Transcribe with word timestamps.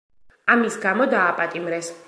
ამის 0.53 0.79
გამო 0.87 1.09
დააპატიმრეს. 1.13 1.97